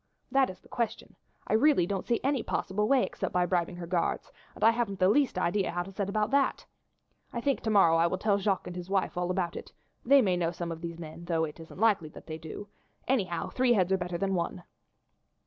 That 0.31 0.49
is 0.49 0.59
the 0.61 0.67
question. 0.67 1.15
I 1.45 1.53
really 1.53 1.85
don't 1.85 2.07
see 2.07 2.19
any 2.23 2.41
possible 2.41 2.87
way 2.87 3.05
except 3.05 3.31
by 3.33 3.45
bribing 3.45 3.75
her 3.75 3.85
guards, 3.85 4.31
and 4.55 4.63
I 4.63 4.71
haven't 4.71 4.97
the 4.99 5.07
least 5.09 5.37
idea 5.37 5.69
how 5.69 5.83
to 5.83 5.91
set 5.91 6.09
about 6.09 6.31
that. 6.31 6.65
I 7.31 7.39
think 7.39 7.61
to 7.61 7.69
morrow 7.69 7.97
I 7.97 8.07
will 8.07 8.17
tell 8.17 8.39
Jacques 8.39 8.65
and 8.65 8.75
his 8.75 8.89
wife 8.89 9.15
all 9.15 9.29
about 9.29 9.55
it; 9.55 9.71
they 10.03 10.23
may 10.23 10.35
know 10.37 10.49
some 10.49 10.71
of 10.71 10.81
these 10.81 10.97
men, 10.97 11.25
though 11.25 11.43
it 11.45 11.59
isn't 11.59 11.79
likely 11.79 12.09
that 12.09 12.25
they 12.25 12.39
do; 12.39 12.67
anyhow, 13.07 13.49
three 13.51 13.73
heads 13.73 13.91
are 13.91 13.97
better 13.99 14.17
than 14.17 14.33
one." 14.33 14.63